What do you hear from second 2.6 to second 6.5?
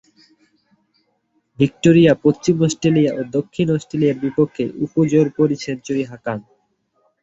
Australia ও দক্ষিণ অস্ট্রেলিয়ার বিপক্ষে উপর্যুপরী সেঞ্চুরি হাঁকান।